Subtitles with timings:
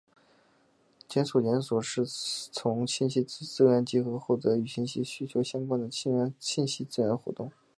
[1.07, 6.35] 资讯检索是从信息资源集合获得与信息需求相关的信
[6.67, 7.51] 息资源的活动。